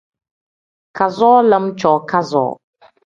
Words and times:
Kazoo 0.97 1.37
lam 1.49 1.65
cooo 1.79 1.97
kazoo. 2.09 2.51